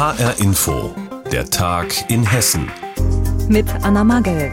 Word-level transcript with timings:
HR 0.00 0.40
Info, 0.40 0.94
der 1.30 1.44
Tag 1.50 2.10
in 2.10 2.22
Hessen. 2.22 2.70
Mit 3.50 3.66
Anna 3.82 4.02
Magel. 4.02 4.50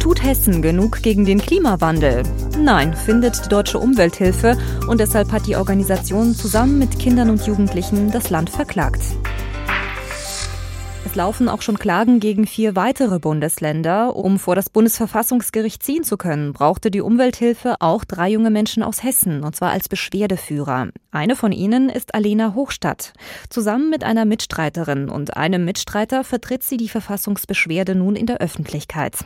Tut 0.00 0.20
Hessen 0.20 0.62
genug 0.62 1.00
gegen 1.00 1.24
den 1.24 1.40
Klimawandel? 1.40 2.24
Nein, 2.58 2.92
findet 2.92 3.44
die 3.44 3.48
Deutsche 3.48 3.78
Umwelthilfe 3.78 4.58
und 4.88 4.98
deshalb 4.98 5.30
hat 5.30 5.46
die 5.46 5.54
Organisation 5.54 6.34
zusammen 6.34 6.80
mit 6.80 6.98
Kindern 6.98 7.30
und 7.30 7.46
Jugendlichen 7.46 8.10
das 8.10 8.30
Land 8.30 8.50
verklagt. 8.50 9.02
Es 11.12 11.16
laufen 11.16 11.50
auch 11.50 11.60
schon 11.60 11.78
Klagen 11.78 12.20
gegen 12.20 12.46
vier 12.46 12.74
weitere 12.74 13.18
Bundesländer. 13.18 14.16
Um 14.16 14.38
vor 14.38 14.54
das 14.54 14.70
Bundesverfassungsgericht 14.70 15.82
ziehen 15.82 16.04
zu 16.04 16.16
können, 16.16 16.54
brauchte 16.54 16.90
die 16.90 17.02
Umwelthilfe 17.02 17.74
auch 17.80 18.06
drei 18.06 18.30
junge 18.30 18.48
Menschen 18.48 18.82
aus 18.82 19.02
Hessen, 19.02 19.44
und 19.44 19.54
zwar 19.54 19.72
als 19.72 19.90
Beschwerdeführer. 19.90 20.88
Eine 21.10 21.36
von 21.36 21.52
ihnen 21.52 21.90
ist 21.90 22.14
Alena 22.14 22.54
Hochstadt. 22.54 23.12
Zusammen 23.50 23.90
mit 23.90 24.04
einer 24.04 24.24
Mitstreiterin 24.24 25.10
und 25.10 25.36
einem 25.36 25.66
Mitstreiter 25.66 26.24
vertritt 26.24 26.62
sie 26.62 26.78
die 26.78 26.88
Verfassungsbeschwerde 26.88 27.94
nun 27.94 28.16
in 28.16 28.24
der 28.24 28.38
Öffentlichkeit. 28.38 29.18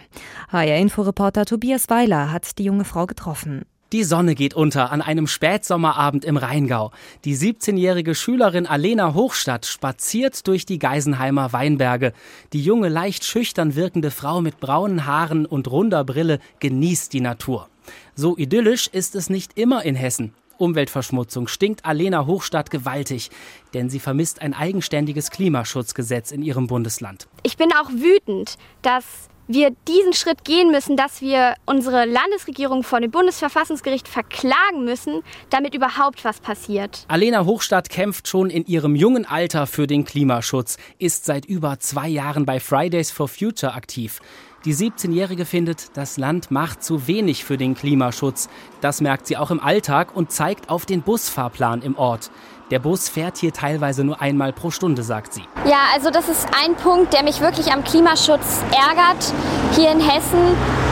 HR-Inforeporter 0.48 1.44
Tobias 1.44 1.88
Weiler 1.88 2.32
hat 2.32 2.58
die 2.58 2.64
junge 2.64 2.84
Frau 2.84 3.06
getroffen. 3.06 3.64
Die 3.92 4.02
Sonne 4.02 4.34
geht 4.34 4.54
unter 4.54 4.90
an 4.90 5.00
einem 5.00 5.28
Spätsommerabend 5.28 6.24
im 6.24 6.36
Rheingau. 6.36 6.90
Die 7.24 7.36
17-jährige 7.36 8.16
Schülerin 8.16 8.66
Alena 8.66 9.14
Hochstadt 9.14 9.64
spaziert 9.64 10.48
durch 10.48 10.66
die 10.66 10.80
Geisenheimer 10.80 11.52
Weinberge. 11.52 12.12
Die 12.52 12.60
junge, 12.60 12.88
leicht 12.88 13.24
schüchtern 13.24 13.77
wirkende 13.77 14.10
Frau 14.10 14.41
mit 14.41 14.58
braunen 14.58 15.06
Haaren 15.06 15.46
und 15.46 15.70
runder 15.70 16.02
Brille 16.02 16.41
genießt 16.58 17.12
die 17.12 17.20
Natur. 17.20 17.68
So 18.16 18.36
idyllisch 18.36 18.88
ist 18.88 19.14
es 19.14 19.30
nicht 19.30 19.56
immer 19.56 19.84
in 19.84 19.94
Hessen. 19.94 20.34
Umweltverschmutzung 20.58 21.46
stinkt 21.46 21.84
Alena 21.84 22.27
Hochstadt 22.27 22.72
gewaltig, 22.72 23.30
denn 23.72 23.88
sie 23.88 24.00
vermisst 24.00 24.42
ein 24.42 24.52
eigenständiges 24.52 25.30
Klimaschutzgesetz 25.30 26.32
in 26.32 26.42
ihrem 26.42 26.66
Bundesland. 26.66 27.28
Ich 27.44 27.56
bin 27.56 27.68
auch 27.72 27.91
wütend, 27.91 28.56
dass 28.83 29.28
wir 29.48 29.70
diesen 29.86 30.12
Schritt 30.12 30.44
gehen 30.44 30.70
müssen, 30.70 30.97
dass 30.97 31.20
wir 31.20 31.55
unsere 31.66 32.05
Landesregierung 32.05 32.83
vor 32.83 33.00
dem 33.00 33.11
Bundesverfassungsgericht 33.11 34.08
verklagen 34.08 34.84
müssen, 34.84 35.22
damit 35.50 35.75
überhaupt 35.75 36.25
was 36.25 36.41
passiert. 36.41 37.05
Alena 37.08 37.44
Hochstadt 37.44 37.89
kämpft 37.89 38.28
schon 38.28 38.50
in 38.50 38.67
ihrem 38.67 38.97
jungen 38.97 39.24
Alter 39.24 39.67
für 39.67 39.86
den 39.86 40.05
Klimaschutz, 40.05 40.78
ist 40.98 41.24
seit 41.24 41.44
über 41.47 41.78
zwei 41.78 42.08
Jahren 42.08 42.47
bei 42.47 42.61
Fridays 42.61 43.11
for 43.11 43.28
Future 43.28 43.74
aktiv. 43.74 44.20
Die 44.64 44.74
17-Jährige 44.74 45.44
findet, 45.44 45.97
das 45.97 46.17
Land 46.17 46.50
macht 46.50 46.83
zu 46.83 47.06
wenig 47.06 47.44
für 47.44 47.56
den 47.56 47.77
Klimaschutz. 47.77 48.48
Das 48.80 49.00
merkt 49.00 49.28
sie 49.28 49.36
auch 49.36 49.52
im 49.52 49.61
Alltag 49.61 50.17
und 50.17 50.33
zeigt 50.33 50.70
auf 50.70 50.86
den 50.86 51.02
Busfahrplan 51.02 51.83
im 51.83 51.97
Ort. 51.97 52.33
Der 52.72 52.81
Bus 52.81 53.09
fährt 53.09 53.39
hier 53.39 53.53
teilweise 53.53 54.03
nur 54.03 54.20
einmal 54.20 54.53
pro 54.53 54.72
Stunde, 54.72 55.05
sagt 55.05 55.34
sie. 55.34 55.42
Ja, 55.67 55.84
also 55.95 56.11
das 56.11 56.28
ist 56.28 56.48
ein 56.53 56.75
Punkt, 56.75 57.12
der 57.12 57.23
mich 57.23 57.41
wirklich 57.41 57.73
am 57.73 57.84
Klimaschutz 57.84 58.64
ärgert 58.73 59.33
hier 59.77 59.92
in 59.92 60.00
Hessen, 60.00 60.41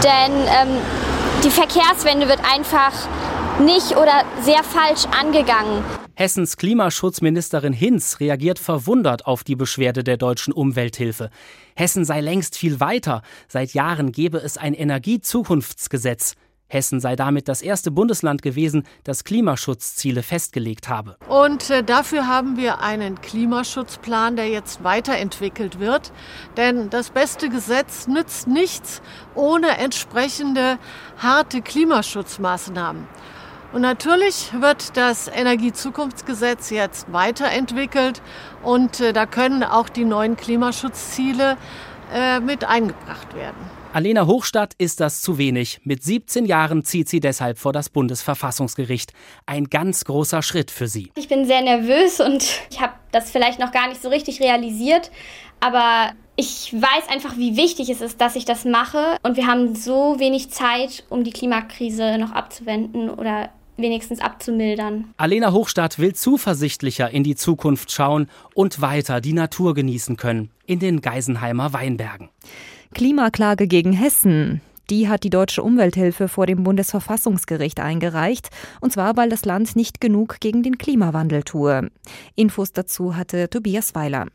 denn 0.05 0.33
ähm, 0.47 0.81
die 1.44 1.50
Verkehrswende 1.50 2.28
wird 2.28 2.39
einfach 2.48 2.92
nicht 3.58 3.97
oder 3.97 4.22
sehr 4.42 4.62
falsch 4.62 5.06
angegangen. 5.20 5.83
Hessens 6.14 6.56
Klimaschutzministerin 6.56 7.72
Hinz 7.72 8.20
reagiert 8.20 8.61
verwundert 8.61 9.27
auf 9.27 9.42
die 9.42 9.56
Beschwerde 9.56 10.05
der 10.05 10.16
deutschen 10.16 10.53
Umwelthilfe. 10.53 11.31
Hessen 11.75 12.05
sei 12.05 12.20
längst 12.20 12.56
viel 12.56 12.78
weiter. 12.78 13.22
Seit 13.48 13.75
Jahren 13.75 14.12
gebe 14.12 14.38
es 14.38 14.56
ein 14.59 14.75
Energiezukunftsgesetz. 14.75 16.34
Hessen 16.75 17.00
sei 17.00 17.17
damit 17.17 17.48
das 17.48 17.62
erste 17.62 17.91
Bundesland 17.91 18.42
gewesen, 18.42 18.84
das 19.05 19.25
Klimaschutzziele 19.25 20.22
festgelegt 20.22 20.91
habe. 20.91 21.16
Und 21.28 21.70
äh, 21.70 21.83
dafür 21.83 22.27
haben 22.27 22.58
wir 22.58 22.81
einen 22.81 23.20
Klimaschutzplan, 23.22 24.36
der 24.36 24.48
jetzt 24.48 24.84
weiterentwickelt 24.84 25.78
wird. 25.78 26.12
Denn 26.58 26.91
das 26.91 27.08
beste 27.11 27.48
Gesetz 27.48 28.06
nützt 28.06 28.47
nichts 28.47 29.00
ohne 29.34 29.78
entsprechende 29.78 30.78
harte 31.16 31.62
Klimaschutzmaßnahmen. 31.62 33.06
Und 33.72 33.81
natürlich 33.81 34.53
wird 34.60 34.97
das 34.97 35.27
Energiezukunftsgesetz 35.27 36.71
jetzt 36.71 37.12
weiterentwickelt 37.12 38.22
und 38.62 39.00
äh, 39.00 39.12
da 39.12 39.27
können 39.27 39.65
auch 39.65 39.88
die 39.88 40.04
neuen 40.04 40.37
Klimaschutzziele 40.37 41.56
äh, 42.12 42.38
mit 42.38 42.65
eingebracht 42.65 43.34
werden. 43.34 43.84
Alena 43.94 44.27
Hochstadt 44.27 44.75
ist 44.78 44.99
das 44.99 45.22
zu 45.22 45.38
wenig. 45.38 45.81
Mit 45.84 46.03
17 46.03 46.47
Jahren 46.47 46.84
zieht 46.84 47.09
sie 47.09 47.21
deshalb 47.21 47.59
vor 47.59 47.72
das 47.72 47.91
Bundesverfassungsgericht. 47.91 49.12
Ein 49.47 49.66
ganz 49.66 50.05
großer 50.05 50.43
Schritt 50.43 50.72
für 50.72 50.88
sie. 50.88 51.12
Ich 51.15 51.28
bin 51.28 51.47
sehr 51.47 51.62
nervös 51.62 52.19
und 52.19 52.44
ich 52.72 52.81
habe 52.81 52.94
das 53.12 53.31
vielleicht 53.31 53.60
noch 53.60 53.71
gar 53.71 53.87
nicht 53.87 54.03
so 54.03 54.09
richtig 54.09 54.41
realisiert, 54.41 55.12
aber 55.60 56.10
ich 56.34 56.75
weiß 56.75 57.09
einfach, 57.09 57.37
wie 57.37 57.56
wichtig 57.56 57.88
es 57.88 58.00
ist, 58.00 58.21
dass 58.21 58.34
ich 58.34 58.44
das 58.44 58.65
mache. 58.65 59.16
Und 59.22 59.37
wir 59.37 59.47
haben 59.47 59.77
so 59.77 60.19
wenig 60.19 60.50
Zeit, 60.50 61.04
um 61.09 61.22
die 61.22 61.31
Klimakrise 61.31 62.19
noch 62.19 62.33
abzuwenden 62.33 63.09
oder 63.09 63.50
wenigstens 63.76 64.20
abzumildern. 64.20 65.12
Alena 65.16 65.52
Hochstadt 65.52 65.98
will 65.98 66.14
zuversichtlicher 66.14 67.10
in 67.10 67.24
die 67.24 67.36
Zukunft 67.36 67.90
schauen 67.90 68.28
und 68.54 68.80
weiter 68.80 69.20
die 69.20 69.32
Natur 69.32 69.74
genießen 69.74 70.16
können 70.16 70.50
in 70.66 70.78
den 70.78 71.00
Geisenheimer 71.00 71.72
Weinbergen. 71.72 72.28
Klimaklage 72.94 73.66
gegen 73.66 73.92
Hessen. 73.92 74.60
Die 74.90 75.08
hat 75.08 75.24
die 75.24 75.30
deutsche 75.30 75.62
Umwelthilfe 75.62 76.28
vor 76.28 76.46
dem 76.46 76.62
Bundesverfassungsgericht 76.62 77.80
eingereicht, 77.80 78.50
und 78.80 78.92
zwar 78.92 79.16
weil 79.16 79.30
das 79.30 79.44
Land 79.46 79.76
nicht 79.76 80.00
genug 80.00 80.41
gegen 80.41 80.62
den 80.62 80.76
Klimawandel 80.76 81.42
tue. 81.42 81.91
Infos 82.34 82.72
dazu 82.72 83.16
hatte 83.16 83.48
Tobias 83.48 83.94
Weiler 83.94 84.26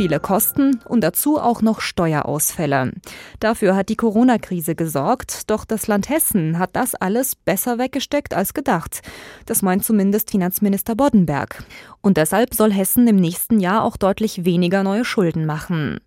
viele 0.00 0.18
Kosten 0.18 0.80
und 0.86 1.02
dazu 1.02 1.38
auch 1.38 1.60
noch 1.60 1.82
Steuerausfälle. 1.82 2.92
Dafür 3.38 3.76
hat 3.76 3.90
die 3.90 3.96
Corona-Krise 3.96 4.74
gesorgt, 4.74 5.50
doch 5.50 5.66
das 5.66 5.88
Land 5.88 6.08
Hessen 6.08 6.58
hat 6.58 6.70
das 6.72 6.94
alles 6.94 7.36
besser 7.36 7.76
weggesteckt 7.76 8.32
als 8.32 8.54
gedacht. 8.54 9.02
Das 9.44 9.60
meint 9.60 9.84
zumindest 9.84 10.30
Finanzminister 10.30 10.94
Boddenberg. 10.94 11.64
Und 12.00 12.16
deshalb 12.16 12.54
soll 12.54 12.72
Hessen 12.72 13.06
im 13.08 13.16
nächsten 13.16 13.60
Jahr 13.60 13.84
auch 13.84 13.98
deutlich 13.98 14.46
weniger 14.46 14.82
neue 14.82 15.04
Schulden 15.04 15.44
machen. 15.44 16.00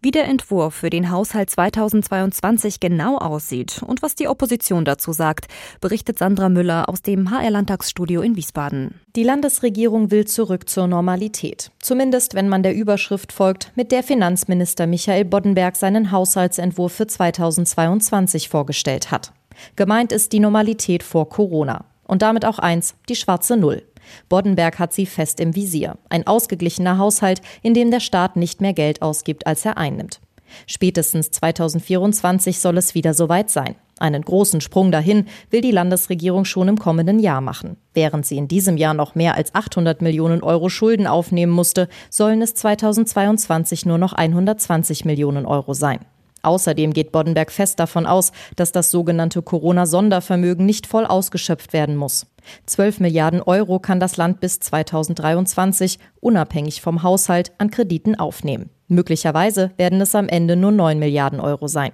Wie 0.00 0.12
der 0.12 0.26
Entwurf 0.26 0.74
für 0.74 0.90
den 0.90 1.10
Haushalt 1.10 1.50
2022 1.50 2.78
genau 2.78 3.18
aussieht 3.18 3.82
und 3.84 4.02
was 4.02 4.14
die 4.14 4.28
Opposition 4.28 4.84
dazu 4.84 5.12
sagt, 5.12 5.48
berichtet 5.80 6.16
Sandra 6.16 6.48
Müller 6.48 6.88
aus 6.88 7.02
dem 7.02 7.32
HR-Landtagsstudio 7.32 8.22
in 8.22 8.36
Wiesbaden. 8.36 9.00
Die 9.16 9.24
Landesregierung 9.24 10.12
will 10.12 10.26
zurück 10.26 10.68
zur 10.68 10.86
Normalität. 10.86 11.72
Zumindest 11.80 12.34
wenn 12.34 12.48
man 12.48 12.62
der 12.62 12.74
Überschrift 12.74 13.31
folgt, 13.32 13.72
mit 13.74 13.90
der 13.90 14.02
Finanzminister 14.02 14.86
Michael 14.86 15.24
Boddenberg 15.24 15.76
seinen 15.76 16.12
Haushaltsentwurf 16.12 16.92
für 16.92 17.06
2022 17.06 18.48
vorgestellt 18.48 19.10
hat. 19.10 19.32
Gemeint 19.76 20.12
ist 20.12 20.32
die 20.32 20.40
Normalität 20.40 21.02
vor 21.02 21.28
Corona. 21.28 21.84
Und 22.04 22.22
damit 22.22 22.44
auch 22.44 22.58
eins, 22.58 22.94
die 23.08 23.16
schwarze 23.16 23.56
Null. 23.56 23.82
Boddenberg 24.28 24.78
hat 24.78 24.92
sie 24.92 25.06
fest 25.06 25.40
im 25.40 25.54
Visier. 25.54 25.96
Ein 26.08 26.26
ausgeglichener 26.26 26.98
Haushalt, 26.98 27.40
in 27.62 27.74
dem 27.74 27.90
der 27.90 28.00
Staat 28.00 28.36
nicht 28.36 28.60
mehr 28.60 28.72
Geld 28.72 29.02
ausgibt, 29.02 29.46
als 29.46 29.64
er 29.64 29.78
einnimmt. 29.78 30.20
Spätestens 30.66 31.30
2024 31.30 32.58
soll 32.60 32.76
es 32.78 32.94
wieder 32.94 33.14
soweit 33.14 33.50
sein. 33.50 33.76
Einen 33.98 34.22
großen 34.22 34.60
Sprung 34.60 34.90
dahin 34.90 35.26
will 35.50 35.60
die 35.60 35.70
Landesregierung 35.70 36.44
schon 36.44 36.68
im 36.68 36.78
kommenden 36.78 37.18
Jahr 37.18 37.40
machen. 37.40 37.76
Während 37.94 38.26
sie 38.26 38.36
in 38.36 38.48
diesem 38.48 38.76
Jahr 38.76 38.94
noch 38.94 39.14
mehr 39.14 39.36
als 39.36 39.54
800 39.54 40.02
Millionen 40.02 40.42
Euro 40.42 40.68
Schulden 40.68 41.06
aufnehmen 41.06 41.52
musste, 41.52 41.88
sollen 42.10 42.42
es 42.42 42.54
2022 42.54 43.86
nur 43.86 43.98
noch 43.98 44.12
120 44.12 45.04
Millionen 45.04 45.46
Euro 45.46 45.74
sein. 45.74 46.00
Außerdem 46.42 46.92
geht 46.92 47.12
Boddenberg 47.12 47.52
fest 47.52 47.78
davon 47.78 48.06
aus, 48.06 48.32
dass 48.56 48.72
das 48.72 48.90
sogenannte 48.90 49.42
Corona-Sondervermögen 49.42 50.66
nicht 50.66 50.86
voll 50.86 51.06
ausgeschöpft 51.06 51.72
werden 51.72 51.96
muss. 51.96 52.26
12 52.66 52.98
Milliarden 52.98 53.40
Euro 53.40 53.78
kann 53.78 54.00
das 54.00 54.16
Land 54.16 54.40
bis 54.40 54.58
2023 54.58 56.00
unabhängig 56.20 56.82
vom 56.82 57.04
Haushalt 57.04 57.52
an 57.58 57.70
Krediten 57.70 58.18
aufnehmen. 58.18 58.70
Möglicherweise 58.88 59.70
werden 59.76 60.00
es 60.00 60.14
am 60.16 60.28
Ende 60.28 60.56
nur 60.56 60.72
9 60.72 60.98
Milliarden 60.98 61.40
Euro 61.40 61.68
sein. 61.68 61.92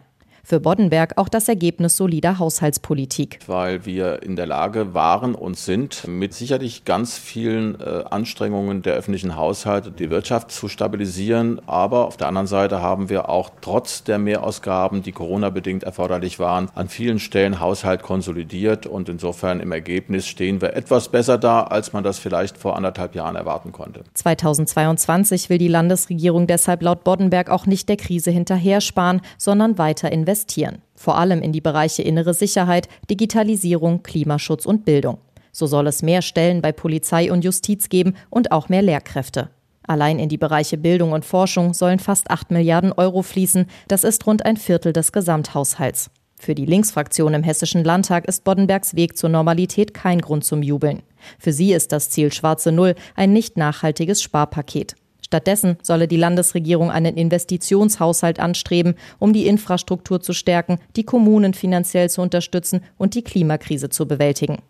Für 0.49 0.61
Boddenberg 0.61 1.19
auch 1.19 1.29
das 1.29 1.47
Ergebnis 1.47 1.99
solider 1.99 2.39
Haushaltspolitik. 2.39 3.41
Weil 3.47 3.85
wir 3.85 4.23
in 4.23 4.35
der 4.35 4.47
Lage 4.47 4.95
waren 4.95 5.35
und 5.35 5.59
sind, 5.59 6.09
mit 6.09 6.33
sicherlich 6.33 6.87
ganz 6.87 7.19
vielen 7.19 7.79
äh, 7.79 8.05
Anstrengungen 8.09 8.81
der 8.81 8.95
öffentlichen 8.95 9.37
Haushalte 9.37 9.91
die 9.91 10.09
Wirtschaft 10.09 10.51
zu 10.51 10.69
stabilisieren. 10.69 11.61
Aber 11.67 12.07
auf 12.07 12.17
der 12.17 12.29
anderen 12.29 12.47
Seite 12.47 12.81
haben 12.81 13.11
wir 13.11 13.29
auch 13.29 13.51
trotz 13.61 14.05
der 14.05 14.19
Mehrausgaben, 14.19 15.03
die 15.03 15.13
Corona-bedingt 15.13 15.83
erforderlich 15.83 16.39
waren, 16.39 16.71
an 16.75 16.89
vielen 16.89 17.19
Stellen 17.19 17.61
Haushalt 17.61 18.03
konsolidiert. 18.03 18.87
Und 18.87 19.11
insofern 19.11 19.61
im 19.61 19.71
Ergebnis 19.71 20.27
stehen 20.27 20.63
wir 20.63 20.73
etwas 20.73 21.11
besser 21.11 21.37
da, 21.37 21.65
als 21.65 21.93
man 21.93 22.05
das 22.05 22.19
vielleicht 22.19 22.57
vor 22.57 22.75
anderthalb 22.75 23.15
Jahren 23.15 23.37
erwarten 23.37 23.73
konnte. 23.73 24.01
2022 24.15 25.51
will 25.51 25.59
die 25.59 25.69
Landesregierung 25.69 26.47
deshalb 26.47 26.81
laut 26.81 27.05
Boddenberg 27.05 27.51
auch 27.51 27.67
nicht 27.67 27.87
der 27.91 27.99
Krise 27.99 28.31
hinterher 28.31 28.81
sparen, 28.81 29.21
sondern 29.37 29.77
weiter 29.77 30.11
investieren 30.11 30.38
investieren, 30.39 30.83
vor 30.95 31.19
allem 31.19 31.43
in 31.43 31.53
die 31.53 31.61
Bereiche 31.61 32.03
innere 32.03 32.33
Sicherheit, 32.33 32.89
Digitalisierung, 33.11 34.03
Klimaschutz 34.03 34.67
und 34.67 34.85
Bildung. 34.85 35.19
So 35.51 35.67
soll 35.67 35.89
es 35.89 36.03
mehr 36.03 36.23
Stellen 36.23 36.63
bei 36.63 36.71
Polizei 36.71 37.33
und 37.33 37.45
Justiz 37.45 37.89
geben 37.89 38.15
und 38.31 38.53
auch 38.53 38.69
mehr 38.69 38.83
Lehrkräfte. 38.83 39.51
Allein 39.87 40.19
in 40.19 40.29
die 40.29 40.39
Bereiche 40.39 40.77
Bildung 40.77 41.13
und 41.13 41.25
Forschung 41.25 41.75
sollen 41.75 41.99
fast 41.99 42.31
8 42.31 42.51
Milliarden 42.51 42.93
Euro 42.93 43.23
fließen. 43.23 43.67
Das 43.89 44.05
ist 44.05 44.27
rund 44.27 44.45
ein 44.45 44.57
Viertel 44.57 44.93
des 44.93 45.13
Gesamthaushalts. 45.13 46.11
Für 46.39 46.55
die 46.55 46.67
Linksfraktion 46.67 47.35
im 47.35 47.43
Hessischen 47.43 47.83
Landtag 47.83 48.29
ist 48.29 48.45
Boddenbergs 48.45 48.95
Weg 48.95 49.17
zur 49.17 49.31
Normalität 49.31 49.93
kein 49.95 50.21
Grund 50.21 50.45
zum 50.45 50.63
Jubeln. 50.63 51.03
Für 51.39 51.53
sie 51.53 51.73
ist 51.73 51.91
das 51.91 52.11
Ziel 52.11 52.33
Schwarze 52.33 52.71
Null 52.71 52.95
ein 53.17 53.33
nicht 53.33 53.57
nachhaltiges 53.57 54.23
Sparpaket. 54.23 54.95
Stattdessen 55.29 55.77
solle 55.83 56.09
die 56.09 56.17
Landesregierung 56.17 56.91
einen 56.91 57.19
Investitionshaushalt 57.19 58.41
anstreben, 58.41 58.95
um 59.19 59.35
die 59.35 59.47
Infrastruktur 59.47 60.23
zu 60.23 60.33
stärken, 60.33 60.79
die 60.97 61.05
Kommunen 61.05 61.53
finanziell 61.53 62.09
zu 62.09 62.23
unterstützen 62.23 62.81
und 62.97 63.15
die 63.15 63.23
Klimakrise 63.23 63.91
zu 63.91 64.09
bewältigen. 64.09 64.63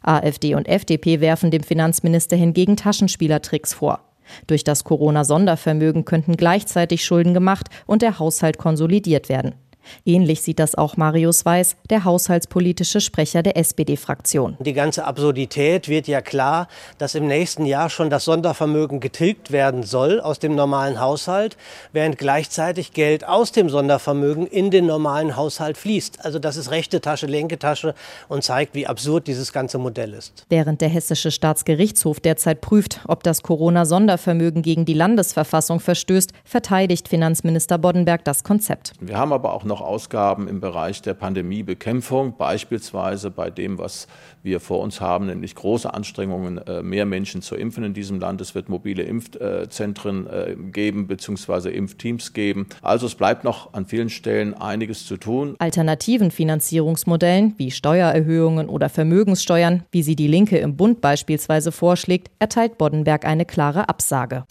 AfD 0.00 0.54
und 0.54 0.68
FDP 0.68 1.20
werfen 1.20 1.50
dem 1.50 1.62
Finanzminister 1.62 2.34
hingegen 2.34 2.78
Taschenspielertricks 2.78 3.74
vor. 3.74 4.00
Durch 4.46 4.64
das 4.64 4.84
Corona-Sondervermögen 4.84 6.06
könnten 6.06 6.38
gleichzeitig 6.38 7.04
Schulden 7.04 7.34
gemacht 7.34 7.68
und 7.86 8.00
der 8.00 8.18
Haushalt 8.18 8.56
konsolidiert 8.56 9.28
werden. 9.28 9.54
Ähnlich 10.04 10.42
sieht 10.42 10.58
das 10.58 10.74
auch 10.74 10.96
Marius 10.96 11.44
Weiß, 11.44 11.76
der 11.90 12.04
haushaltspolitische 12.04 13.00
Sprecher 13.00 13.42
der 13.42 13.56
SPD-Fraktion. 13.56 14.56
Die 14.60 14.72
ganze 14.72 15.04
Absurdität 15.04 15.88
wird 15.88 16.08
ja 16.08 16.20
klar, 16.20 16.68
dass 16.98 17.14
im 17.14 17.26
nächsten 17.26 17.66
Jahr 17.66 17.90
schon 17.90 18.10
das 18.10 18.24
Sondervermögen 18.24 19.00
getilgt 19.00 19.52
werden 19.52 19.82
soll 19.82 20.20
aus 20.20 20.38
dem 20.38 20.54
normalen 20.54 21.00
Haushalt, 21.00 21.56
während 21.92 22.18
gleichzeitig 22.18 22.92
Geld 22.92 23.26
aus 23.26 23.52
dem 23.52 23.68
Sondervermögen 23.68 24.46
in 24.46 24.70
den 24.70 24.86
normalen 24.86 25.36
Haushalt 25.36 25.76
fließt. 25.76 26.24
Also 26.24 26.38
das 26.38 26.56
ist 26.56 26.70
rechte 26.70 27.00
Tasche, 27.00 27.26
linke 27.26 27.58
Tasche 27.58 27.94
und 28.28 28.44
zeigt, 28.44 28.74
wie 28.74 28.86
absurd 28.86 29.26
dieses 29.26 29.52
ganze 29.52 29.78
Modell 29.78 30.12
ist. 30.14 30.46
Während 30.48 30.80
der 30.80 30.88
Hessische 30.88 31.30
Staatsgerichtshof 31.30 32.20
derzeit 32.20 32.60
prüft, 32.60 33.00
ob 33.06 33.22
das 33.22 33.42
Corona-Sondervermögen 33.42 34.62
gegen 34.62 34.84
die 34.84 34.94
Landesverfassung 34.94 35.80
verstößt, 35.80 36.32
verteidigt 36.44 37.08
Finanzminister 37.08 37.78
Boddenberg 37.78 38.24
das 38.24 38.44
Konzept. 38.44 38.92
Wir 39.00 39.16
haben 39.16 39.32
aber 39.32 39.52
auch 39.52 39.64
noch 39.64 39.75
noch 39.76 39.86
Ausgaben 39.86 40.48
im 40.48 40.60
Bereich 40.60 41.02
der 41.02 41.12
Pandemiebekämpfung, 41.12 42.36
beispielsweise 42.38 43.30
bei 43.30 43.50
dem, 43.50 43.78
was 43.78 44.06
wir 44.42 44.58
vor 44.58 44.80
uns 44.80 45.02
haben, 45.02 45.26
nämlich 45.26 45.54
große 45.54 45.92
Anstrengungen, 45.92 46.58
äh, 46.58 46.82
mehr 46.82 47.04
Menschen 47.04 47.42
zu 47.42 47.56
impfen 47.56 47.84
in 47.84 47.92
diesem 47.92 48.18
Land. 48.18 48.40
Es 48.40 48.54
wird 48.54 48.70
mobile 48.70 49.02
Impfzentren 49.02 50.26
äh, 50.28 50.56
geben 50.72 51.08
bzw. 51.08 51.70
Impfteams 51.70 52.32
geben. 52.32 52.68
Also 52.80 53.04
es 53.04 53.16
bleibt 53.16 53.44
noch 53.44 53.74
an 53.74 53.84
vielen 53.84 54.08
Stellen 54.08 54.54
einiges 54.54 55.04
zu 55.04 55.18
tun. 55.18 55.56
Alternativen 55.58 56.30
Finanzierungsmodellen 56.30 57.54
wie 57.58 57.70
Steuererhöhungen 57.70 58.70
oder 58.70 58.88
Vermögenssteuern, 58.88 59.82
wie 59.90 60.02
sie 60.02 60.16
die 60.16 60.28
Linke 60.28 60.56
im 60.56 60.76
Bund 60.76 61.02
beispielsweise 61.02 61.70
vorschlägt, 61.70 62.30
erteilt 62.38 62.78
Boddenberg 62.78 63.26
eine 63.26 63.44
klare 63.44 63.90
Absage. 63.90 64.44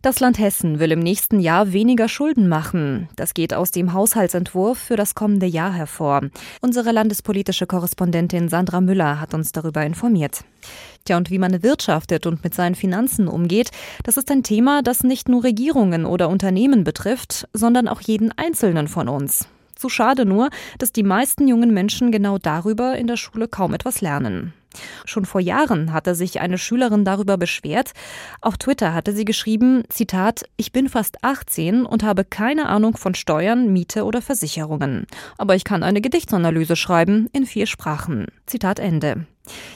Das 0.00 0.20
Land 0.20 0.38
Hessen 0.38 0.78
will 0.78 0.92
im 0.92 1.00
nächsten 1.00 1.40
Jahr 1.40 1.72
weniger 1.72 2.08
Schulden 2.08 2.48
machen. 2.48 3.08
Das 3.16 3.34
geht 3.34 3.52
aus 3.52 3.72
dem 3.72 3.92
Haushaltsentwurf 3.92 4.78
für 4.78 4.94
das 4.94 5.16
kommende 5.16 5.46
Jahr 5.46 5.72
hervor. 5.72 6.22
Unsere 6.60 6.92
landespolitische 6.92 7.66
Korrespondentin 7.66 8.48
Sandra 8.48 8.80
Müller 8.80 9.20
hat 9.20 9.34
uns 9.34 9.50
darüber 9.50 9.84
informiert. 9.84 10.44
Tja, 11.04 11.16
und 11.16 11.30
wie 11.30 11.38
man 11.38 11.64
wirtschaftet 11.64 12.26
und 12.26 12.44
mit 12.44 12.54
seinen 12.54 12.76
Finanzen 12.76 13.26
umgeht, 13.26 13.70
das 14.04 14.16
ist 14.16 14.30
ein 14.30 14.44
Thema, 14.44 14.82
das 14.82 15.02
nicht 15.02 15.28
nur 15.28 15.42
Regierungen 15.42 16.06
oder 16.06 16.28
Unternehmen 16.28 16.84
betrifft, 16.84 17.48
sondern 17.52 17.88
auch 17.88 18.00
jeden 18.00 18.30
Einzelnen 18.38 18.86
von 18.86 19.08
uns. 19.08 19.48
Zu 19.74 19.88
schade 19.88 20.26
nur, 20.26 20.50
dass 20.78 20.92
die 20.92 21.02
meisten 21.02 21.48
jungen 21.48 21.74
Menschen 21.74 22.12
genau 22.12 22.38
darüber 22.38 22.96
in 22.96 23.08
der 23.08 23.16
Schule 23.16 23.48
kaum 23.48 23.74
etwas 23.74 24.00
lernen. 24.00 24.52
Schon 25.04 25.24
vor 25.24 25.40
Jahren 25.40 25.92
hatte 25.92 26.14
sich 26.14 26.40
eine 26.40 26.58
Schülerin 26.58 27.04
darüber 27.04 27.36
beschwert. 27.36 27.92
Auf 28.40 28.58
Twitter 28.58 28.94
hatte 28.94 29.12
sie 29.12 29.24
geschrieben, 29.24 29.84
Zitat, 29.88 30.44
ich 30.56 30.72
bin 30.72 30.88
fast 30.88 31.24
18 31.24 31.84
und 31.86 32.02
habe 32.02 32.24
keine 32.24 32.68
Ahnung 32.68 32.96
von 32.96 33.14
Steuern, 33.14 33.72
Miete 33.72 34.04
oder 34.04 34.22
Versicherungen. 34.22 35.06
Aber 35.36 35.54
ich 35.54 35.64
kann 35.64 35.82
eine 35.82 36.00
Gedichtsanalyse 36.00 36.76
schreiben 36.76 37.28
in 37.32 37.46
vier 37.46 37.66
Sprachen. 37.66 38.26
Zitat 38.46 38.78
Ende. 38.78 39.26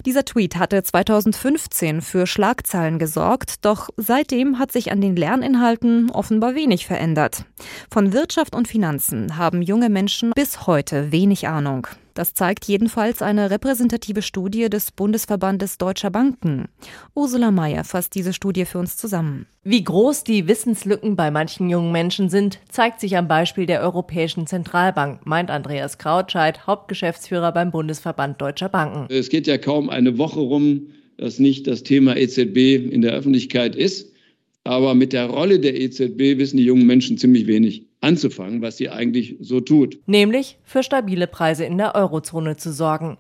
Dieser 0.04 0.24
Tweet 0.24 0.56
hatte 0.56 0.82
2015 0.82 2.02
für 2.02 2.26
Schlagzeilen 2.26 2.98
gesorgt, 2.98 3.64
doch 3.64 3.88
seitdem 3.96 4.58
hat 4.58 4.72
sich 4.72 4.92
an 4.92 5.00
den 5.00 5.16
Lerninhalten 5.16 6.10
offenbar 6.10 6.54
wenig 6.54 6.86
verändert. 6.86 7.44
Von 7.90 8.12
Wirtschaft 8.12 8.54
und 8.54 8.68
Finanzen 8.68 9.36
haben 9.36 9.62
junge 9.62 9.88
Menschen 9.88 10.32
bis 10.34 10.66
heute 10.66 11.12
wenig 11.12 11.48
Ahnung. 11.48 11.86
Das 12.14 12.34
zeigt 12.34 12.66
jedenfalls 12.66 13.22
eine 13.22 13.50
repräsentative 13.50 14.22
Studie 14.22 14.68
des 14.68 14.92
Bundesverbandes 14.92 15.78
Deutscher 15.78 16.10
Banken. 16.10 16.66
Ursula 17.14 17.50
Mayer 17.50 17.84
fasst 17.84 18.14
diese 18.14 18.32
Studie 18.32 18.64
für 18.64 18.78
uns 18.78 18.96
zusammen. 18.96 19.46
Wie 19.64 19.82
groß 19.82 20.24
die 20.24 20.48
Wissenslücken 20.48 21.16
bei 21.16 21.30
manchen 21.30 21.70
jungen 21.70 21.92
Menschen 21.92 22.28
sind, 22.28 22.58
zeigt 22.68 23.00
sich 23.00 23.16
am 23.16 23.28
Beispiel 23.28 23.66
der 23.66 23.80
Europäischen 23.80 24.46
Zentralbank, 24.46 25.24
meint 25.24 25.50
Andreas 25.50 25.98
Krautscheid, 25.98 26.66
Hauptgeschäftsführer 26.66 27.52
beim 27.52 27.70
Bundesverband 27.70 28.40
Deutscher 28.40 28.68
Banken. 28.68 29.06
Es 29.08 29.28
geht 29.28 29.46
ja 29.46 29.58
kaum 29.58 29.88
eine 29.88 30.18
Woche 30.18 30.40
rum, 30.40 30.88
dass 31.16 31.38
nicht 31.38 31.66
das 31.66 31.82
Thema 31.82 32.16
EZB 32.16 32.92
in 32.92 33.02
der 33.02 33.12
Öffentlichkeit 33.12 33.76
ist. 33.76 34.12
Aber 34.64 34.94
mit 34.94 35.12
der 35.12 35.26
Rolle 35.26 35.58
der 35.58 35.80
EZB 35.80 36.38
wissen 36.38 36.56
die 36.56 36.64
jungen 36.64 36.86
Menschen 36.86 37.18
ziemlich 37.18 37.46
wenig 37.46 37.86
anzufangen, 38.02 38.60
was 38.60 38.76
sie 38.76 38.90
eigentlich 38.90 39.36
so 39.40 39.60
tut. 39.60 39.98
Nämlich 40.06 40.58
für 40.64 40.82
stabile 40.82 41.26
Preise 41.26 41.64
in 41.64 41.78
der 41.78 41.94
Eurozone 41.94 42.56
zu 42.56 42.72
sorgen. 42.72 43.16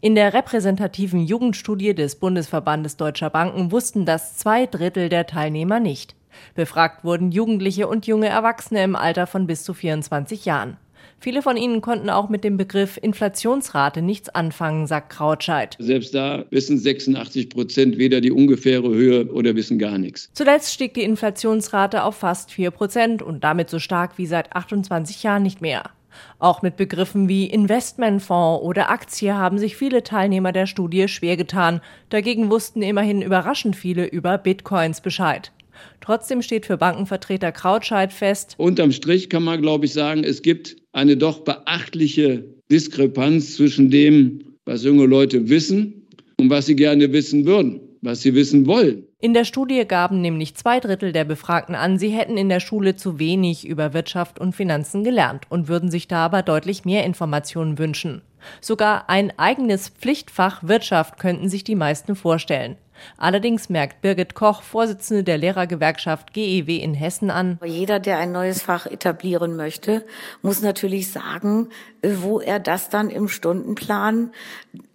In 0.00 0.14
der 0.14 0.32
repräsentativen 0.32 1.20
Jugendstudie 1.26 1.94
des 1.94 2.16
Bundesverbandes 2.16 2.96
Deutscher 2.96 3.30
Banken 3.30 3.72
wussten 3.72 4.06
das 4.06 4.36
zwei 4.36 4.66
Drittel 4.66 5.08
der 5.08 5.26
Teilnehmer 5.26 5.80
nicht. 5.80 6.14
Befragt 6.54 7.04
wurden 7.04 7.32
Jugendliche 7.32 7.88
und 7.88 8.06
junge 8.06 8.28
Erwachsene 8.28 8.82
im 8.84 8.96
Alter 8.96 9.26
von 9.26 9.46
bis 9.46 9.64
zu 9.64 9.74
24 9.74 10.44
Jahren. 10.44 10.76
Viele 11.18 11.42
von 11.42 11.56
ihnen 11.56 11.80
konnten 11.80 12.10
auch 12.10 12.28
mit 12.28 12.44
dem 12.44 12.56
Begriff 12.56 12.98
Inflationsrate 13.00 14.02
nichts 14.02 14.28
anfangen, 14.28 14.86
sagt 14.86 15.10
Krautscheid. 15.10 15.76
Selbst 15.78 16.14
da 16.14 16.44
wissen 16.50 16.78
86 16.78 17.48
Prozent 17.48 17.98
weder 17.98 18.20
die 18.20 18.32
ungefähre 18.32 18.88
Höhe 18.88 19.26
oder 19.32 19.56
wissen 19.56 19.78
gar 19.78 19.98
nichts. 19.98 20.30
Zuletzt 20.34 20.72
stieg 20.72 20.94
die 20.94 21.02
Inflationsrate 21.02 22.04
auf 22.04 22.16
fast 22.16 22.50
4 22.50 22.70
Prozent 22.70 23.22
und 23.22 23.44
damit 23.44 23.70
so 23.70 23.78
stark 23.78 24.18
wie 24.18 24.26
seit 24.26 24.54
28 24.54 25.22
Jahren 25.22 25.42
nicht 25.42 25.60
mehr. 25.60 25.90
Auch 26.38 26.62
mit 26.62 26.76
Begriffen 26.76 27.28
wie 27.28 27.46
Investmentfonds 27.46 28.62
oder 28.62 28.90
Aktie 28.90 29.34
haben 29.34 29.58
sich 29.58 29.76
viele 29.76 30.02
Teilnehmer 30.02 30.52
der 30.52 30.66
Studie 30.66 31.08
schwer 31.08 31.36
getan. 31.36 31.80
Dagegen 32.08 32.50
wussten 32.50 32.82
immerhin 32.82 33.22
überraschend 33.22 33.76
viele 33.76 34.06
über 34.06 34.38
Bitcoins 34.38 35.00
Bescheid. 35.00 35.52
Trotzdem 36.00 36.42
steht 36.42 36.66
für 36.66 36.78
Bankenvertreter 36.78 37.52
Krautscheid 37.52 38.12
fest. 38.12 38.54
Unterm 38.56 38.92
Strich 38.92 39.28
kann 39.28 39.42
man, 39.42 39.60
glaube 39.60 39.86
ich, 39.86 39.92
sagen, 39.92 40.24
es 40.24 40.42
gibt 40.42 40.76
eine 40.96 41.18
doch 41.18 41.40
beachtliche 41.40 42.44
Diskrepanz 42.70 43.56
zwischen 43.56 43.90
dem, 43.90 44.40
was 44.64 44.82
junge 44.82 45.04
Leute 45.04 45.48
wissen 45.50 46.06
und 46.38 46.48
was 46.48 46.66
sie 46.66 46.74
gerne 46.74 47.12
wissen 47.12 47.44
würden, 47.44 47.80
was 48.00 48.22
sie 48.22 48.34
wissen 48.34 48.66
wollen. 48.66 49.04
In 49.20 49.34
der 49.34 49.44
Studie 49.44 49.84
gaben 49.86 50.22
nämlich 50.22 50.54
zwei 50.54 50.80
Drittel 50.80 51.12
der 51.12 51.26
Befragten 51.26 51.74
an, 51.74 51.98
sie 51.98 52.08
hätten 52.08 52.38
in 52.38 52.48
der 52.48 52.60
Schule 52.60 52.96
zu 52.96 53.18
wenig 53.18 53.66
über 53.66 53.92
Wirtschaft 53.92 54.38
und 54.38 54.54
Finanzen 54.54 55.04
gelernt 55.04 55.44
und 55.50 55.68
würden 55.68 55.90
sich 55.90 56.08
da 56.08 56.24
aber 56.24 56.42
deutlich 56.42 56.86
mehr 56.86 57.04
Informationen 57.04 57.78
wünschen. 57.78 58.22
Sogar 58.60 59.08
ein 59.08 59.32
eigenes 59.38 59.88
Pflichtfach 59.88 60.62
Wirtschaft 60.62 61.18
könnten 61.18 61.48
sich 61.48 61.64
die 61.64 61.74
meisten 61.74 62.16
vorstellen. 62.16 62.76
Allerdings 63.18 63.68
merkt 63.68 64.00
Birgit 64.00 64.34
Koch, 64.34 64.62
Vorsitzende 64.62 65.24
der 65.24 65.38
Lehrergewerkschaft 65.38 66.32
GEW 66.32 66.76
in 66.78 66.94
Hessen 66.94 67.30
an. 67.30 67.58
Jeder, 67.64 68.00
der 68.00 68.18
ein 68.18 68.32
neues 68.32 68.62
Fach 68.62 68.86
etablieren 68.86 69.56
möchte, 69.56 70.04
muss 70.42 70.62
natürlich 70.62 71.10
sagen, 71.10 71.68
wo 72.02 72.40
er 72.40 72.58
das 72.58 72.88
dann 72.88 73.10
im 73.10 73.28
Stundenplan 73.28 74.32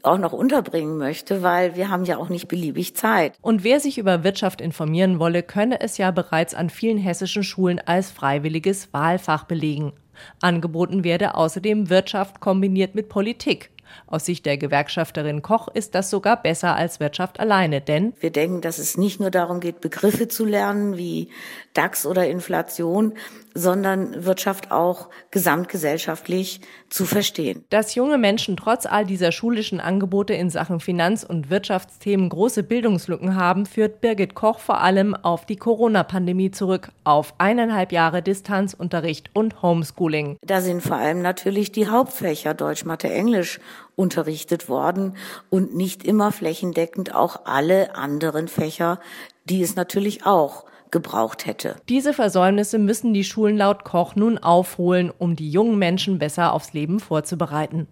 auch 0.04 0.18
noch 0.18 0.34
unterbringen 0.34 0.98
möchte, 0.98 1.44
weil 1.44 1.76
wir 1.76 1.90
haben 1.90 2.06
ja 2.06 2.18
auch 2.18 2.30
nicht 2.30 2.48
beliebig 2.48 2.96
Zeit. 2.96 3.34
Und 3.42 3.64
wer 3.64 3.80
sich 3.80 3.98
über 3.98 4.24
Wirtschaft 4.24 4.62
informieren 4.62 5.20
wolle, 5.20 5.44
könne 5.44 5.82
es 5.82 5.98
ja 5.98 6.12
bereits 6.12 6.54
an 6.54 6.70
vielen 6.70 6.98
hessischen 6.98 7.44
Schulen 7.44 7.80
als 7.86 8.12
freiwilliges 8.12 8.92
Wahlfach 8.94 9.44
belegen. 9.44 9.94
Angeboten 10.42 11.04
werde 11.04 11.36
außerdem 11.36 11.90
Wirtschaft 11.90 12.40
kombiniert 12.40 12.96
mit 12.96 13.10
Politik. 13.10 13.71
Aus 14.08 14.26
Sicht 14.26 14.46
der 14.46 14.58
Gewerkschafterin 14.58 15.42
Koch 15.42 15.68
ist 15.68 15.96
das 15.96 16.10
sogar 16.10 16.42
besser 16.42 16.76
als 16.76 17.00
Wirtschaft 17.00 17.40
alleine, 17.40 17.82
denn 17.82 18.14
wir 18.20 18.32
denken, 18.32 18.62
dass 18.62 18.78
es 18.78 18.98
nicht 18.98 19.20
nur 19.20 19.32
darum 19.32 19.60
geht, 19.60 19.82
Begriffe 19.82 20.28
zu 20.28 20.46
lernen 20.46 20.98
wie 20.98 21.30
DAX 21.74 22.06
oder 22.06 22.28
Inflation, 22.28 23.14
sondern 23.54 24.26
Wirtschaft 24.26 24.72
auch 24.72 25.10
gesamtgesellschaftlich 25.32 26.62
zu 26.90 27.06
verstehen. 27.06 27.64
Dass 27.70 27.96
junge 27.96 28.18
Menschen 28.18 28.58
trotz 28.58 28.86
all 28.86 29.06
dieser 29.06 29.32
schulischen 29.32 29.80
Angebote 29.80 30.34
in 30.34 30.50
Sachen 30.50 30.80
Finanz- 30.80 31.24
und 31.24 31.50
Wirtschaftsthemen 31.50 32.30
große 32.30 32.64
Bildungslücken 32.64 33.36
haben, 33.36 33.66
führt 33.66 34.02
Birgit 34.02 34.36
Koch 34.36 34.60
vor 34.60 34.82
allem 34.82 35.16
auf 35.16 35.46
die 35.46 35.56
Corona-Pandemie 35.56 36.52
zurück, 36.52 36.90
auf 37.04 37.34
eineinhalb 37.38 37.92
Jahre 37.92 38.22
Distanzunterricht 38.22 39.30
und 39.34 39.62
Homeschooling. 39.62 40.38
Da 40.42 40.62
sind 40.62 40.82
vor 40.82 40.98
allem 40.98 41.22
natürlich 41.22 41.72
die 41.72 41.88
Hauptfächer 41.88 42.54
Deutsch, 42.54 42.86
Mathe, 42.86 43.12
Englisch 43.12 43.60
unterrichtet 43.96 44.70
worden 44.70 45.16
und 45.50 45.76
nicht 45.76 46.04
immer 46.04 46.32
flächendeckend 46.32 47.16
auch 47.16 47.46
alle 47.46 47.96
anderen 47.96 48.48
Fächer, 48.48 49.00
die 49.46 49.62
es 49.62 49.76
natürlich 49.76 50.26
auch 50.26 50.66
gebraucht 50.92 51.46
hätte. 51.46 51.78
Diese 51.90 52.14
Versäumnisse 52.14 52.78
müssen 52.78 53.14
die 53.14 53.24
Schulen 53.24 53.58
laut 53.58 53.84
Koch 53.86 54.16
nun 54.16 54.38
aufholen, 54.38 55.12
um 55.18 55.36
die 55.36 55.50
jungen 55.50 55.80
Menschen 55.80 56.20
besser 56.20 56.54
aufs 56.54 56.74
Leben 56.74 57.00
vorzubereiten. 57.00 57.88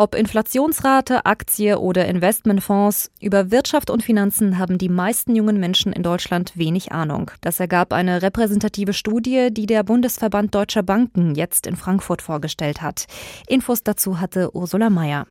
Ob 0.00 0.14
Inflationsrate, 0.14 1.26
Aktie 1.26 1.78
oder 1.78 2.08
Investmentfonds, 2.08 3.10
über 3.20 3.50
Wirtschaft 3.50 3.90
und 3.90 4.02
Finanzen 4.02 4.56
haben 4.56 4.78
die 4.78 4.88
meisten 4.88 5.36
jungen 5.36 5.60
Menschen 5.60 5.92
in 5.92 6.02
Deutschland 6.02 6.56
wenig 6.56 6.90
Ahnung. 6.90 7.30
Das 7.42 7.60
ergab 7.60 7.92
eine 7.92 8.22
repräsentative 8.22 8.94
Studie, 8.94 9.48
die 9.52 9.66
der 9.66 9.82
Bundesverband 9.82 10.54
Deutscher 10.54 10.82
Banken 10.82 11.34
jetzt 11.34 11.66
in 11.66 11.76
Frankfurt 11.76 12.22
vorgestellt 12.22 12.80
hat. 12.80 13.08
Infos 13.46 13.82
dazu 13.82 14.20
hatte 14.20 14.56
Ursula 14.56 14.88
Mayer. 14.88 15.26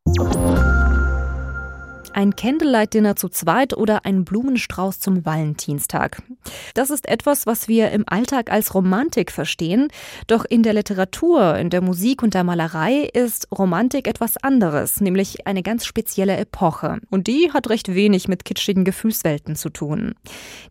Ein 2.12 2.34
Candlelight-Dinner 2.34 3.14
zu 3.14 3.28
zweit 3.28 3.76
oder 3.76 4.04
ein 4.04 4.24
Blumenstrauß 4.24 4.98
zum 4.98 5.24
Valentinstag. 5.24 6.20
Das 6.74 6.90
ist 6.90 7.08
etwas, 7.08 7.46
was 7.46 7.68
wir 7.68 7.92
im 7.92 8.04
Alltag 8.06 8.50
als 8.50 8.74
Romantik 8.74 9.30
verstehen. 9.30 9.88
Doch 10.26 10.44
in 10.44 10.64
der 10.64 10.72
Literatur, 10.72 11.56
in 11.56 11.70
der 11.70 11.82
Musik 11.82 12.22
und 12.24 12.34
der 12.34 12.42
Malerei 12.42 13.08
ist 13.14 13.46
Romantik 13.56 14.08
etwas 14.08 14.36
anderes, 14.38 15.00
nämlich 15.00 15.46
eine 15.46 15.62
ganz 15.62 15.86
spezielle 15.86 16.36
Epoche. 16.36 16.98
Und 17.10 17.28
die 17.28 17.52
hat 17.52 17.70
recht 17.70 17.94
wenig 17.94 18.26
mit 18.26 18.44
kitschigen 18.44 18.84
Gefühlswelten 18.84 19.54
zu 19.54 19.70
tun. 19.70 20.14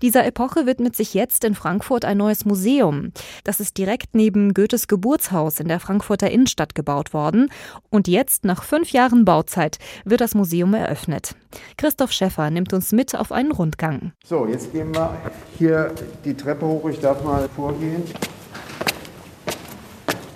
Dieser 0.01 0.25
Epoche 0.25 0.65
widmet 0.65 0.97
sich 0.97 1.13
jetzt 1.13 1.45
in 1.45 1.55
Frankfurt 1.55 2.03
ein 2.03 2.17
neues 2.17 2.43
Museum. 2.43 3.13
Das 3.45 3.61
ist 3.61 3.77
direkt 3.77 4.13
neben 4.13 4.53
Goethes 4.53 4.89
Geburtshaus 4.89 5.61
in 5.61 5.69
der 5.69 5.79
Frankfurter 5.79 6.29
Innenstadt 6.29 6.75
gebaut 6.75 7.13
worden. 7.13 7.49
Und 7.89 8.09
jetzt, 8.09 8.43
nach 8.43 8.63
fünf 8.63 8.91
Jahren 8.91 9.23
Bauzeit, 9.23 9.77
wird 10.03 10.19
das 10.19 10.35
Museum 10.35 10.73
eröffnet. 10.73 11.28
Christoph 11.77 12.11
Schäffer 12.11 12.49
nimmt 12.49 12.73
uns 12.73 12.91
mit 12.91 13.15
auf 13.15 13.31
einen 13.31 13.51
Rundgang. 13.51 14.13
So, 14.23 14.45
jetzt 14.45 14.71
gehen 14.71 14.93
wir 14.93 15.17
hier 15.57 15.93
die 16.25 16.35
Treppe 16.35 16.65
hoch. 16.65 16.89
Ich 16.89 16.99
darf 16.99 17.23
mal 17.23 17.47
vorgehen. 17.55 18.03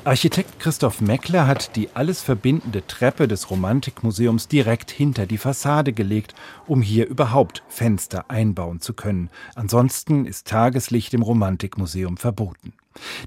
Architekt 0.06 0.60
Christoph 0.60 1.00
Meckler 1.00 1.48
hat 1.48 1.78
die 1.78 1.88
alles 1.94 2.22
verbindende 2.22 2.86
Treppe 2.86 3.26
des 3.26 3.50
Romantikmuseums 3.50 4.50
direkt 4.50 4.92
hinter 4.92 5.26
die 5.26 5.38
Fassade 5.38 5.94
gelegt, 5.94 6.36
um 6.68 6.82
hier 6.82 7.08
überhaupt 7.08 7.64
Fenster 7.70 8.30
einbauen 8.30 8.82
zu 8.82 8.94
können. 8.94 9.30
Ansonsten 9.56 10.26
ist 10.26 10.48
Tageslicht 10.48 11.14
im 11.14 11.22
Romantikmuseum 11.22 12.18
verboten. 12.18 12.74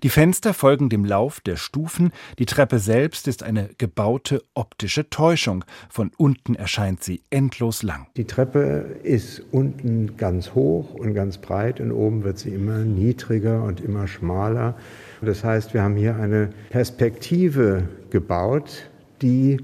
Die 0.03 0.09
Fenster 0.09 0.55
folgen 0.55 0.89
dem 0.89 1.05
Lauf 1.05 1.41
der 1.41 1.57
Stufen, 1.57 2.13
die 2.39 2.47
Treppe 2.47 2.79
selbst 2.79 3.29
ist 3.29 3.43
eine 3.43 3.71
gebaute 3.79 4.43
optische 4.55 5.11
Täuschung. 5.11 5.65
Von 5.89 6.11
unten 6.17 6.55
erscheint 6.55 7.03
sie 7.03 7.23
endlos 7.31 7.83
lang. 7.83 8.07
Die 8.17 8.25
Treppe 8.25 8.97
ist 9.03 9.43
unten 9.51 10.17
ganz 10.17 10.55
hoch 10.55 10.95
und 10.95 11.15
ganz 11.15 11.39
breit 11.39 11.81
und 11.81 11.93
oben 11.93 12.25
wird 12.25 12.39
sie 12.39 12.51
immer 12.51 12.79
niedriger 12.79 13.63
und 13.65 13.81
immer 13.81 14.07
schmaler. 14.07 14.77
Das 15.23 15.45
heißt, 15.45 15.75
wir 15.75 15.83
haben 15.83 15.97
hier 15.97 16.17
eine 16.17 16.51
Perspektive 16.71 17.89
gebaut, 18.11 18.89
die 19.23 19.59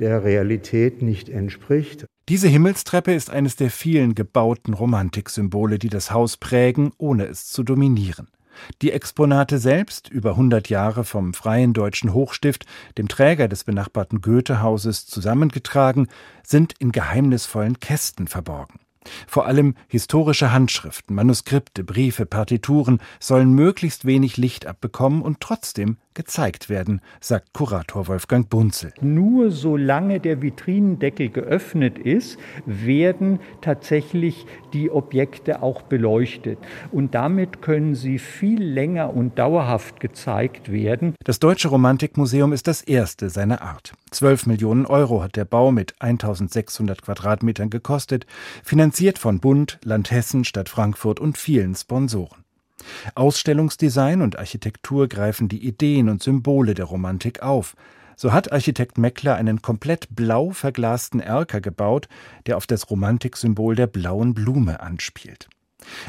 der 0.00 0.24
Realität 0.24 1.02
nicht 1.02 1.28
entspricht. 1.28 2.06
Diese 2.28 2.48
Himmelstreppe 2.48 3.12
ist 3.12 3.30
eines 3.30 3.56
der 3.56 3.70
vielen 3.70 4.14
gebauten 4.14 4.74
Romantiksymbole, 4.74 5.78
die 5.78 5.88
das 5.88 6.12
Haus 6.12 6.36
prägen, 6.36 6.92
ohne 6.96 7.26
es 7.26 7.48
zu 7.48 7.62
dominieren. 7.62 8.28
Die 8.82 8.92
Exponate 8.92 9.58
selbst, 9.58 10.08
über 10.08 10.30
100 10.30 10.68
Jahre 10.68 11.04
vom 11.04 11.34
Freien 11.34 11.72
Deutschen 11.72 12.12
Hochstift, 12.12 12.66
dem 12.98 13.08
Träger 13.08 13.48
des 13.48 13.64
benachbarten 13.64 14.20
Goethe-Hauses, 14.20 15.06
zusammengetragen, 15.06 16.08
sind 16.42 16.74
in 16.78 16.92
geheimnisvollen 16.92 17.80
Kästen 17.80 18.28
verborgen. 18.28 18.80
Vor 19.26 19.46
allem 19.46 19.74
historische 19.88 20.52
Handschriften, 20.52 21.16
Manuskripte, 21.16 21.84
Briefe, 21.84 22.26
Partituren 22.26 23.00
sollen 23.18 23.52
möglichst 23.52 24.04
wenig 24.04 24.36
Licht 24.36 24.66
abbekommen 24.66 25.22
und 25.22 25.40
trotzdem 25.40 25.96
gezeigt 26.14 26.68
werden, 26.68 27.00
sagt 27.20 27.52
Kurator 27.52 28.08
Wolfgang 28.08 28.48
Bunzel. 28.48 28.92
Nur 29.00 29.50
solange 29.50 30.20
der 30.20 30.42
Vitrinendeckel 30.42 31.30
geöffnet 31.30 31.98
ist, 31.98 32.38
werden 32.66 33.40
tatsächlich 33.60 34.46
die 34.72 34.90
Objekte 34.90 35.62
auch 35.62 35.82
beleuchtet. 35.82 36.58
Und 36.90 37.14
damit 37.14 37.62
können 37.62 37.94
sie 37.94 38.18
viel 38.18 38.62
länger 38.62 39.14
und 39.14 39.38
dauerhaft 39.38 40.00
gezeigt 40.00 40.70
werden. 40.70 41.14
Das 41.24 41.38
Deutsche 41.38 41.68
Romantikmuseum 41.68 42.52
ist 42.52 42.66
das 42.66 42.82
erste 42.82 43.30
seiner 43.30 43.62
Art. 43.62 43.92
12 44.10 44.46
Millionen 44.46 44.86
Euro 44.86 45.22
hat 45.22 45.36
der 45.36 45.44
Bau 45.44 45.72
mit 45.72 45.94
1600 46.00 47.02
Quadratmetern 47.02 47.70
gekostet, 47.70 48.26
finanziert 48.62 49.18
von 49.18 49.40
Bund, 49.40 49.78
Land 49.84 50.10
Hessen, 50.10 50.44
Stadt 50.44 50.68
Frankfurt 50.68 51.20
und 51.20 51.38
vielen 51.38 51.74
Sponsoren. 51.74 52.41
Ausstellungsdesign 53.14 54.22
und 54.22 54.38
Architektur 54.38 55.08
greifen 55.08 55.48
die 55.48 55.66
Ideen 55.66 56.08
und 56.08 56.22
Symbole 56.22 56.74
der 56.74 56.86
Romantik 56.86 57.42
auf. 57.42 57.74
So 58.16 58.32
hat 58.32 58.52
Architekt 58.52 58.98
Meckler 58.98 59.34
einen 59.34 59.62
komplett 59.62 60.08
blau 60.10 60.50
verglasten 60.50 61.20
Erker 61.20 61.60
gebaut, 61.60 62.08
der 62.46 62.56
auf 62.56 62.66
das 62.66 62.90
Romantiksymbol 62.90 63.74
der 63.74 63.86
blauen 63.86 64.34
Blume 64.34 64.80
anspielt. 64.80 65.48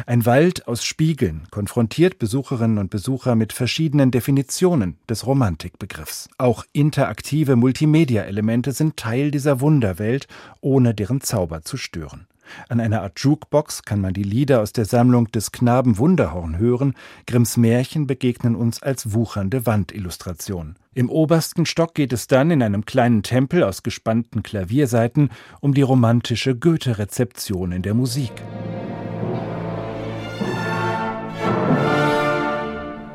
Ein 0.06 0.26
Wald 0.26 0.68
aus 0.68 0.86
Spiegeln 0.86 1.48
konfrontiert 1.50 2.20
Besucherinnen 2.20 2.78
und 2.78 2.90
Besucher 2.90 3.36
mit 3.36 3.54
verschiedenen 3.54 4.12
Definitionen 4.12 4.98
des 5.10 5.26
Romantikbegriffs. 5.26 6.30
Auch 6.38 6.66
interaktive 6.74 7.56
Multimedia-Elemente 7.56 8.72
sind 8.72 8.98
Teil 8.98 9.32
dieser 9.32 9.62
Wunderwelt, 9.62 10.28
ohne 10.62 10.94
deren 10.94 11.22
Zauber 11.22 11.64
zu 11.64 11.78
stören. 11.78 12.28
An 12.70 12.80
einer 12.80 13.02
Art 13.02 13.20
Jukebox 13.20 13.84
kann 13.84 14.02
man 14.02 14.14
die 14.14 14.24
Lieder 14.24 14.62
aus 14.62 14.74
der 14.74 14.86
Sammlung 14.86 15.32
des 15.32 15.52
Knaben 15.52 15.98
Wunderhorn 15.98 16.58
hören. 16.58 16.96
Grimms 17.28 17.58
Märchen 17.58 18.08
begegnen 18.08 18.56
uns 18.56 18.82
als 18.82 19.14
wuchernde 19.14 19.66
Wandillustration. 19.66 20.76
Im 20.94 21.10
obersten 21.10 21.66
Stock 21.66 21.96
geht 21.96 22.14
es 22.14 22.28
dann 22.28 22.52
in 22.52 22.62
einem 22.62 22.86
kleinen 22.86 23.24
Tempel 23.24 23.64
aus 23.64 23.84
gespannten 23.84 24.44
Klavierseiten 24.44 25.30
um 25.60 25.74
die 25.74 25.82
romantische 25.82 26.56
Goethe-Rezeption 26.56 27.72
in 27.72 27.82
der 27.82 27.94
Musik. 27.94 28.32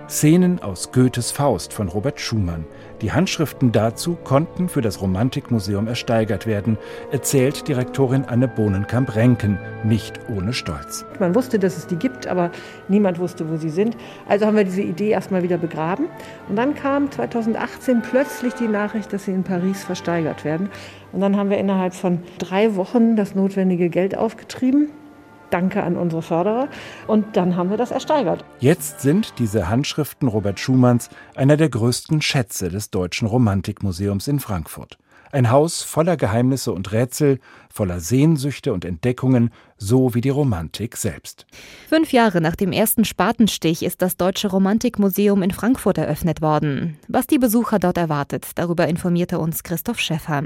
Szenen 0.09 0.62
aus 0.62 0.91
Goethes 0.91 1.31
Faust 1.31 1.75
von 1.75 1.88
Robert 1.88 2.19
Schumann. 2.19 2.65
Die 3.03 3.12
Handschriften 3.12 3.73
dazu 3.73 4.17
konnten 4.25 4.71
für 4.71 4.81
das 4.81 5.03
Romantikmuseum 5.03 5.87
ersteigert 5.87 6.47
werden, 6.47 6.79
erzählt 7.12 7.69
Direktorin 7.69 8.25
Anne 8.25 8.49
Bohnenkamp-Renken, 8.49 9.59
nicht 9.85 10.19
ohne 10.35 10.55
Stolz. 10.55 11.05
Man 11.21 11.35
wusste, 11.35 11.59
dass 11.59 11.77
es 11.77 11.87
die 11.87 11.97
gibt, 11.97 12.27
aber 12.27 12.50
niemand 12.88 13.19
wusste, 13.19 13.50
wo 13.50 13.59
sie 13.59 13.69
sind. 13.69 13.99
Also 14.27 14.47
haben 14.47 14.57
wir 14.57 14.65
diese 14.65 14.81
Idee 14.81 15.11
erstmal 15.11 15.43
wieder 15.43 15.59
begraben. 15.59 16.07
Und 16.49 16.57
dann 16.57 16.75
kam 16.75 17.11
2018 17.11 18.00
plötzlich 18.00 18.55
die 18.55 18.69
Nachricht, 18.69 19.12
dass 19.12 19.27
sie 19.27 19.33
in 19.33 19.45
Paris 19.45 19.85
versteigert 19.85 20.43
werden. 20.43 20.71
Und 21.12 21.21
dann 21.21 21.37
haben 21.37 21.50
wir 21.50 21.59
innerhalb 21.59 21.93
von 21.93 22.23
drei 22.38 22.77
Wochen 22.77 23.15
das 23.15 23.35
notwendige 23.35 23.91
Geld 23.91 24.17
aufgetrieben. 24.17 24.88
Danke 25.50 25.83
an 25.83 25.97
unsere 25.97 26.23
Förderer. 26.23 26.69
Und 27.07 27.37
dann 27.37 27.57
haben 27.57 27.71
wir 27.71 27.76
das 27.76 27.90
ersteigert. 27.90 28.45
Jetzt 28.61 29.00
sind 29.00 29.35
diese 29.38 29.69
Handschriften 29.69 30.28
Robert 30.28 30.61
Schumanns 30.61 31.09
einer 31.35 31.57
der 31.57 31.69
größten 31.69 32.21
Schätze 32.23 32.69
des 32.69 32.90
Deutschen 32.90 33.28
Romantikmuseums 33.28 34.28
in 34.28 34.40
Frankfurt. 34.40 34.99
Ein 35.31 35.51
Haus 35.51 35.83
voller 35.83 36.17
Geheimnisse 36.17 36.73
und 36.73 36.93
Rätsel, 36.93 37.39
voller 37.71 38.01
Sehnsüchte 38.01 38.73
und 38.73 38.85
Entdeckungen, 38.85 39.51
so 39.77 40.15
wie 40.15 40.21
die 40.21 40.31
Romantik 40.31 40.97
selbst. 40.97 41.47
Fünf 41.89 42.13
Jahre 42.13 42.41
nach 42.41 42.57
dem 42.57 42.73
ersten 42.73 43.05
Spatenstich 43.05 43.83
ist 43.83 44.01
das 44.03 44.17
Deutsche 44.17 44.49
Romantikmuseum 44.49 45.43
in 45.43 45.51
Frankfurt 45.51 45.99
eröffnet 45.99 46.41
worden. 46.41 46.97
Was 47.09 47.27
die 47.27 47.39
Besucher 47.39 47.79
dort 47.79 47.99
erwartet, 47.99 48.47
darüber 48.55 48.89
informierte 48.89 49.39
uns 49.39 49.63
Christoph 49.63 50.01
Schäffer. 50.01 50.45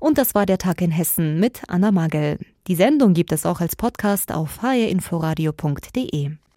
Und 0.00 0.18
das 0.18 0.34
war 0.34 0.46
der 0.46 0.58
Tag 0.58 0.80
in 0.80 0.90
Hessen 0.90 1.38
mit 1.38 1.62
Anna 1.68 1.92
Magel. 1.92 2.38
Die 2.66 2.74
Sendung 2.74 3.14
gibt 3.14 3.32
es 3.32 3.46
auch 3.46 3.60
als 3.60 3.76
Podcast 3.76 4.32
auf 4.32 4.62
hrinforadio.de. 4.62 6.36